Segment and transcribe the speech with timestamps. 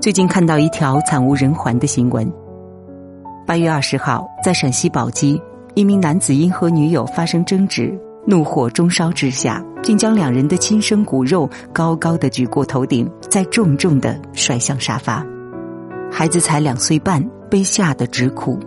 [0.00, 2.26] 最近看到一条惨无人寰的新闻。
[3.46, 5.38] 八月二十号，在陕西宝鸡，
[5.74, 7.94] 一名男子因和女友发生争执，
[8.26, 15.22] 怒火中烧之下，竟将两人的亲生骨肉高高的举过头顶，再重重的摔向沙发。
[16.10, 18.58] 孩子才两岁半，被吓得直哭。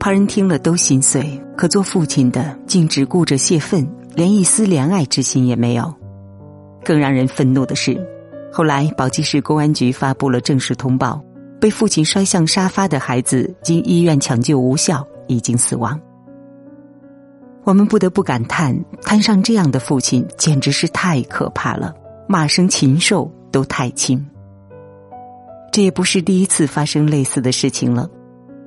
[0.00, 5.94] 旁人听了都心碎，可做父亲的竟只顾着泄愤，连一丝怜爱之心也没有。
[6.84, 7.96] 更让人愤怒的是，
[8.56, 11.20] 后来宝鸡市公安局发布了正式通报：
[11.60, 16.00] 被父亲摔向沙发的孩子经医院抢救无效，已经死亡。
[17.64, 21.92] 我们不得不感叹，摊上这样的父亲简直是太可怕了，
[22.28, 24.24] 骂声禽兽都太轻。
[25.72, 28.08] 这也不是第一次发生类似的事情了。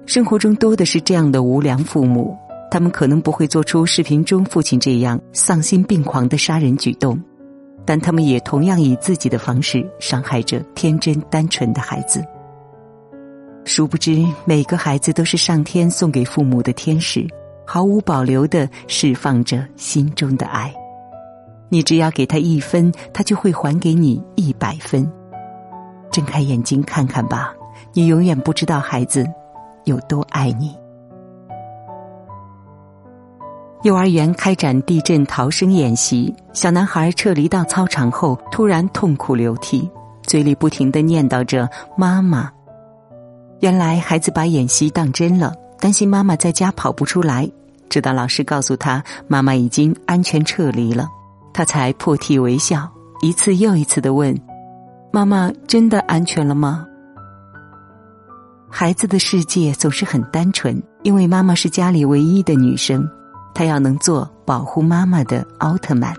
[0.06, 2.36] 生活中多的是这样的无良父母，
[2.70, 7.18] 他们可能不会做出视频中父亲这样丧心病狂的杀人举动，
[7.88, 12.24] 但他们也同样以自己的方式伤害着天真单纯的孩子。
[13.64, 17.26] 殊不知，每个孩子都是上天送给父母的天使，
[17.66, 20.74] 毫无保留的释放着心中的爱。
[21.70, 25.10] 你只要给他一分，他就会还给你一百分。
[26.12, 27.54] 睁开眼睛看看吧，
[27.94, 29.26] 你永远不知道孩子。
[29.86, 30.76] 有多爱你？
[33.88, 39.90] 幼儿园开展地震逃生演习，小男孩撤离到操场后，突然痛哭流涕，
[40.24, 42.52] 嘴里不停的念叨着“妈妈”。
[43.62, 47.50] 原来孩子把演习当真了，担心妈妈在家跑不出来，
[47.88, 51.08] 直到老师告诉他妈妈已经安全撤离了，
[51.54, 52.92] 他才破涕为笑，
[53.22, 54.38] 一次又一次的问
[55.14, 56.86] ：“妈妈真的安全了吗？”
[58.70, 63.10] 孩子的世界总是很单纯，因为妈妈是家里唯一的女生，
[63.54, 66.14] 他要能做保护妈妈的奥特曼，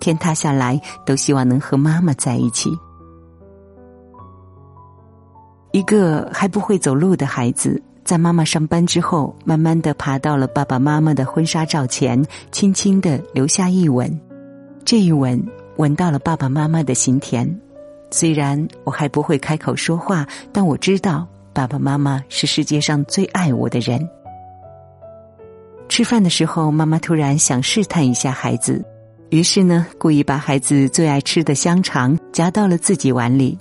[0.00, 2.70] 天塌下来都希望能和妈妈在一起。
[5.72, 14.20] 一个还不会走路的孩子，在妈妈上班之后，慢慢的爬到了爸爸妈妈的婚纱照前，轻轻的留下一吻，
[14.84, 15.42] 这一吻
[15.76, 17.60] 吻到了爸爸妈妈的心田。
[18.10, 21.26] 虽然我还不会开口说话，但我知道。
[21.54, 24.08] 爸爸妈妈是世界上最爱我的人。
[25.94, 28.82] 吃饭的时候，妈妈突然想试探一下孩子，
[29.28, 33.58] 于是呢，故意把孩子最爱吃的香肠夹到了自己碗里。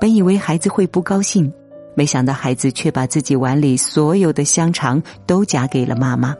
[0.00, 1.52] 本以为孩子会不高兴，
[1.96, 6.36] 没想到孩子却把自己碗里所有的香肠都夹给了妈妈。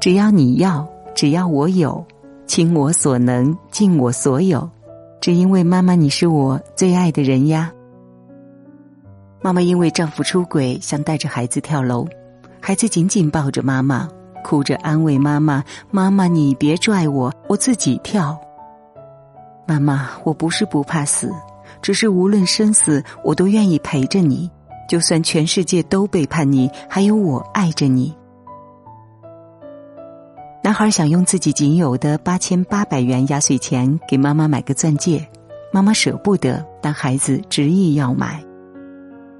[0.00, 2.02] 只要你要，只要我有，
[2.46, 4.66] 倾我所能，尽我所有，
[5.20, 7.70] 只因为妈妈你是我最爱的人呀。
[9.42, 12.08] 妈妈因为丈夫出轨，想带着孩子跳楼，
[12.66, 14.08] 孩子紧紧抱着妈妈，
[14.42, 18.34] 哭着安慰妈妈：“妈妈，你别拽我，我自己跳。”
[19.68, 21.30] 妈妈，我不是不怕死，
[21.82, 24.50] 只是无论生死，我都愿意陪着你，
[24.88, 28.16] 就算全世界都背叛你，还有我爱着你。
[30.62, 35.28] 男孩想用自己仅有的八千八百元压岁钱给妈妈买个钻戒，
[35.70, 38.42] 妈妈舍不得，但孩子执意要买。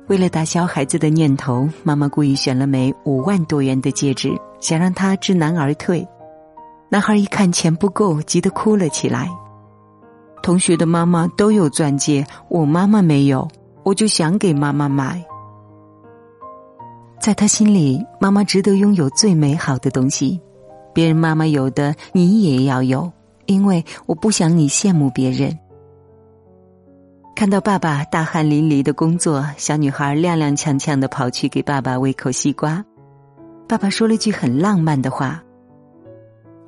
[0.07, 6.07] 为了打消孩子的念头，妈妈故意选了枚五万多元的戒指，想让他知难而退。
[6.91, 9.31] 男孩一看钱不够，急得哭了起来。
[10.43, 13.49] 同学的妈妈都有钻戒，我妈妈没有，
[13.83, 15.25] 我就想给妈妈买。
[17.19, 20.39] 在他心里，妈妈值得拥有最美好的东西，
[20.93, 23.11] 别人妈妈有的，你也要有，
[23.47, 25.59] 因为我不想你羡慕别人。
[27.35, 32.83] 看到爸爸大汗淋漓的工作，小女孩踉踉跄跄的跑去给爸爸喂口西瓜。
[33.69, 35.43] 爸爸说了句很浪漫的话：“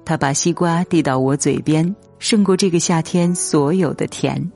[0.04, 4.50] 他把西瓜递到我嘴边，胜过这个夏天所有的甜。”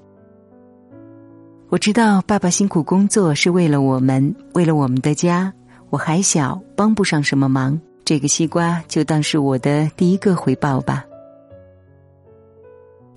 [1.70, 5.52] 我知道爸爸辛苦工作是为了我们，为了我们的家。
[5.90, 11.04] 我还小，帮不上什么忙，这个西瓜就当是我的第一个回报吧。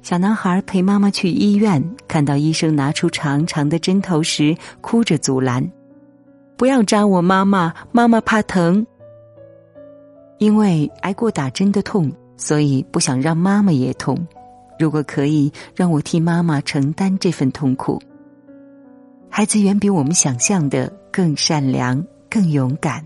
[0.03, 5.65] 小男孩陪妈妈去医院，看到医生拿出长长的针头时，哭着阻拦
[6.57, 8.85] ：“不要扎我妈妈，妈妈怕疼。”
[10.39, 14.27] 因为挨过打针的痛，所以不想让妈妈也痛。
[14.77, 18.01] 如果可以，让我替妈妈承担这份痛苦。
[19.29, 23.01] 孩子远比我们想象的更善良、更勇敢、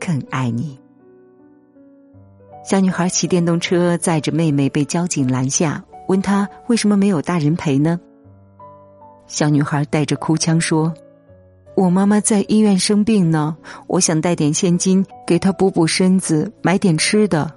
[0.00, 0.80] 更爱你。
[2.64, 5.84] 小女孩骑电动车载着妹妹被交警拦下。
[6.08, 7.98] 问他为什么没有大人陪呢？
[9.26, 10.92] 小女孩带着哭腔说
[11.76, 13.56] ：“我妈妈在医院生病呢，
[13.86, 17.52] 我想带点现金给她补补身子，买点吃的。”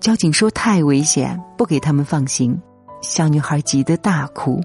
[0.00, 2.60] 交警说太危险，不给他们放行。
[3.00, 4.60] 小女孩急得大哭。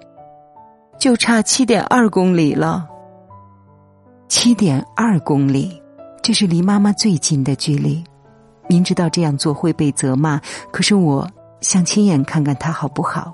[1.00, 2.88] 就差七点二公里了。
[4.28, 5.82] 七点二公里，
[6.22, 8.04] 这是离妈妈最近的距离。
[8.68, 10.40] 明知道这样做会被责骂，
[10.72, 11.30] 可是我
[11.64, 13.34] 想亲眼看看他好不好？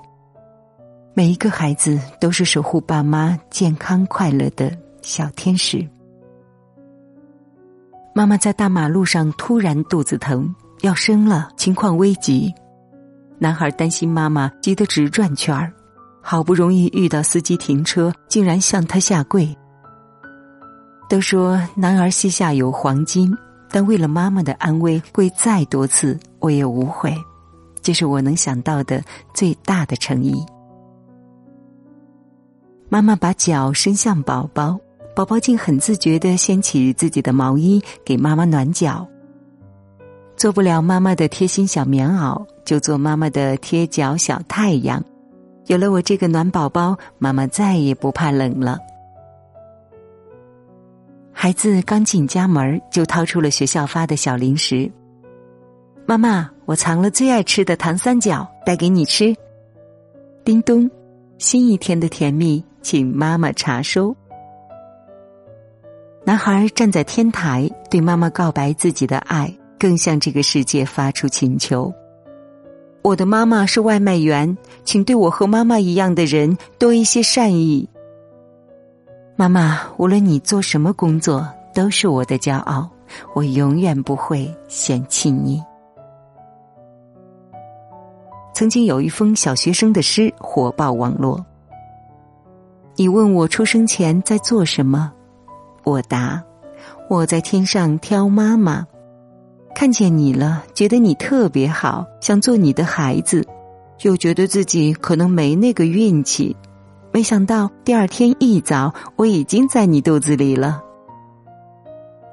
[1.14, 4.72] 每一个孩子都是守护爸妈健康快乐的
[5.02, 5.84] 小天使。
[8.14, 12.54] 妈妈在大马路上突然肚子疼，要生了，情况危急。
[13.36, 15.72] 男孩担心妈妈，急得直转圈儿。
[16.22, 19.52] 好不容易遇到司机停车，竟然向他下跪。
[21.08, 23.36] 都说男儿膝下有黄金，
[23.70, 27.12] 但为了妈妈的安危，跪再多次我也无悔。
[27.82, 29.02] 这是我能想到的
[29.34, 30.44] 最大的诚意。
[32.88, 34.78] 妈妈把脚伸向宝宝，
[35.14, 39.06] 宝宝竟很自觉的掀起自己的毛衣给妈妈暖脚。
[40.36, 45.04] 做不了妈妈的贴心小棉袄，就做妈妈的贴脚小太阳。
[45.66, 48.78] 有了我这个暖宝宝，妈妈再也不怕冷了。
[51.30, 54.90] 孩子刚进家门，就掏出了学校发的小零食。
[56.10, 59.32] 妈妈，我藏了最爱吃的糖三角，带给你吃。
[60.44, 60.90] 叮咚，
[61.38, 64.12] 新一天的甜蜜，请妈妈查收。
[66.24, 71.94] 男孩站在天台，对妈妈告白自己的爱，更向这个世界发出请求。
[73.02, 77.88] 我的妈妈是外卖员，请对我和妈妈一样的人多一些善意。
[79.36, 82.90] 妈妈，无论你做什么工作，都是我的骄傲，
[83.32, 85.62] 我永远不会嫌弃你。
[88.60, 91.42] 曾经有一封小学生的诗火爆网络。
[92.94, 95.10] 你问我出生前在做什么，
[95.82, 96.44] 我答：
[97.08, 98.86] 我在天上挑妈妈。
[99.74, 103.48] 看见你了，觉得你特别好，想做你的孩子，
[104.02, 106.54] 又觉得自己可能没那个运气。
[107.12, 110.82] 没想到第二天一早，我已经在你肚子里了。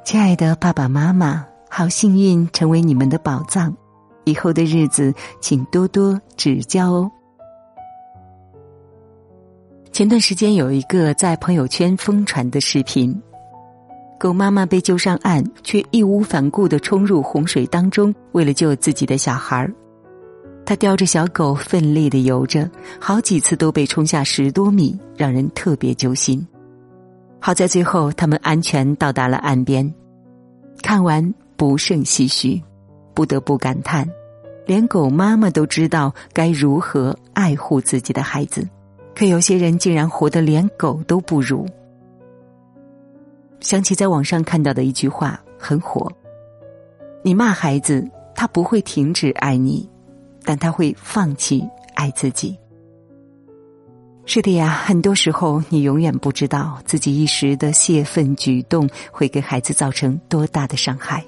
[0.03, 3.73] 亲爱的爸爸妈妈，好幸运成为你们的宝藏，
[4.27, 7.09] 以后的日子请多多指教哦。
[9.93, 13.19] 前段时间有一个在朋友圈疯传的视频。
[14.19, 19.71] 狗妈妈被救上岸，却义无反顾的冲入洪水当中，为了救自己的小孩儿。
[20.65, 22.69] 他叼着小狗奋力的游着，
[22.99, 26.45] 好几次都被冲下十多米，让人特别揪心。
[27.39, 29.93] 好在最后他们安全到达了岸边。
[30.81, 32.61] 看完不胜唏嘘，
[33.13, 34.07] 不得不感叹：
[34.67, 38.67] 连狗妈妈都知道该如何爱护自己的孩子，
[39.15, 41.65] 可有些人竟然活得连狗都不如。
[43.61, 46.11] 想起在网上看到的一句话很火
[47.23, 48.05] ：“你骂孩子，
[48.35, 49.89] 他不会停止爱你，
[50.43, 51.65] 但他会放弃
[51.95, 52.55] 爱自己。”
[54.29, 61.23] 是的呀，很多时候你永远不知道自己一时的泄愤举动会给孩子造成多大的伤害。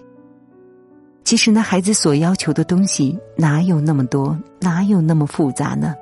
[1.29, 5.93] 其实那孩子所要求的东西哪有那么多，哪有那么复杂呢？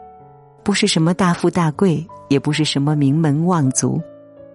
[0.63, 4.01] 不是什么大富大贵，也不是什么名门望族。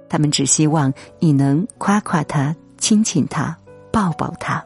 [0.09, 3.55] 他们只希望你能夸夸他、亲亲他、
[3.93, 4.65] 抱抱他。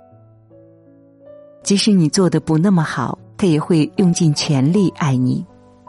[1.65, 5.45] 即使你做的不那么好，他也会用尽全力爱你，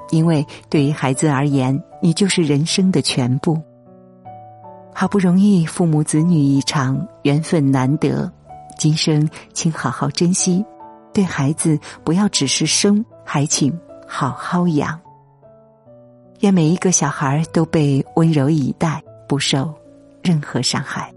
[0.10, 3.62] 因为对于孩子而言，你就是人生的全部。
[4.96, 8.34] 好不容易父母子女一场，缘分难得，
[8.78, 10.64] 今生请好好珍惜。
[11.14, 15.00] 对孩子，不要只是生，还请好好养。
[16.40, 19.04] 愿每一个小孩都被温柔以待。
[19.30, 19.74] 不受
[20.24, 21.14] 任何伤害。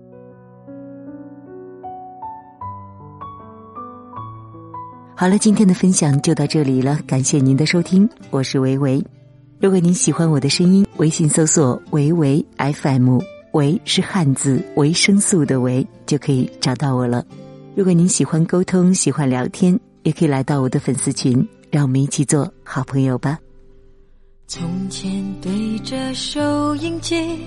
[5.15, 9.01] 好了，今天的分享就到这里了，感谢您的收听，我是维维。
[9.61, 13.21] 如果您喜欢我的声音，微信搜索“维维 FM”，
[13.53, 17.25] 维是汉字维生素的维，就可以找到我了。
[17.81, 23.39] 如果您喜欢沟通，喜欢聊天，也可以来到我的粉丝群，让我们一起做好朋友吧。
[24.47, 25.11] 从前
[25.41, 27.39] 对着收音机。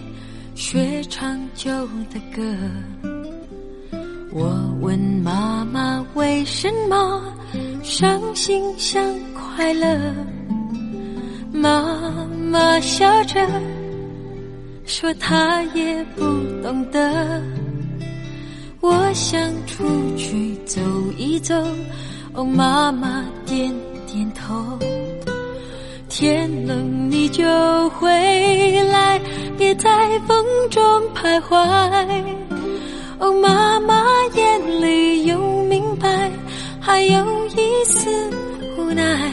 [0.55, 1.69] 学唱旧
[2.11, 2.41] 的歌，
[4.31, 7.21] 我问妈妈为什么
[7.83, 9.03] 伤心像
[9.35, 10.15] 快乐，
[11.51, 13.47] 妈妈笑着
[14.83, 16.23] 说她也不
[16.63, 17.39] 懂得。
[18.83, 19.85] 我想出
[20.17, 20.81] 去走
[21.17, 21.55] 一走，
[22.33, 23.73] 哦，妈妈点
[24.05, 24.77] 点头。
[26.09, 27.45] 天冷你就
[27.91, 28.09] 回
[28.91, 29.21] 来，
[29.57, 29.89] 别在
[30.27, 30.83] 风中
[31.15, 31.55] 徘徊。
[33.19, 34.03] 哦，妈妈
[34.35, 36.29] 眼里有明白，
[36.81, 37.25] 还有
[37.55, 38.09] 一丝
[38.77, 39.31] 无奈。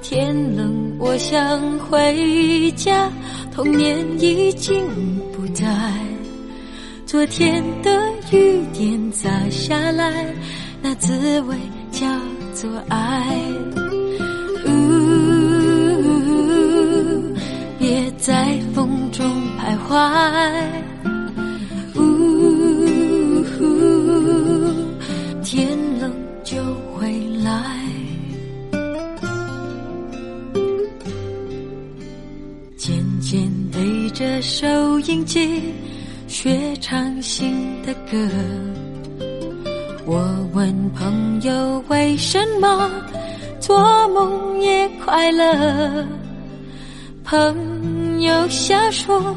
[0.00, 0.96] 天冷。
[0.98, 3.12] 我想回家，
[3.52, 4.82] 童年已经
[5.30, 5.66] 不在。
[7.04, 10.34] 昨天的雨点洒下来，
[10.82, 11.56] 那滋味
[11.90, 12.06] 叫
[12.54, 13.36] 做爱。
[14.66, 14.70] 呜，
[17.78, 19.24] 别在风中
[19.58, 19.92] 徘徊。
[21.96, 23.44] 呜，
[25.42, 26.10] 天冷
[26.42, 26.56] 就
[26.94, 27.52] 回来。
[32.76, 35.62] 渐渐对着收音机
[36.26, 38.16] 学唱新的歌，
[40.06, 40.24] 我
[40.54, 42.90] 问朋友为什么
[43.60, 43.76] 做
[44.08, 46.06] 梦也快乐，
[47.22, 49.34] 朋友笑说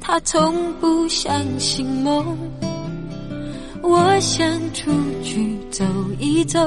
[0.00, 2.38] 他从不相信梦。
[3.82, 4.90] 我想出
[5.22, 5.84] 去走
[6.18, 6.60] 一走，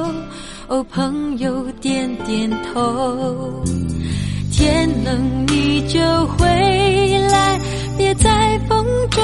[0.68, 3.64] 哦，朋友点点头。
[4.52, 6.00] 天冷你就
[6.38, 6.48] 回
[7.32, 7.60] 来，
[7.98, 9.24] 别在风中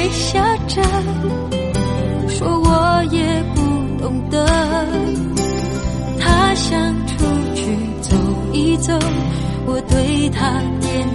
[0.00, 0.82] 微笑着
[2.26, 3.60] 说我也不
[4.02, 4.46] 懂得，
[6.18, 7.22] 他想出
[7.54, 8.16] 去走
[8.50, 8.98] 一走，
[9.66, 11.06] 我对他点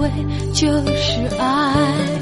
[0.00, 0.10] 为
[0.54, 0.66] 就
[0.96, 2.19] 是爱。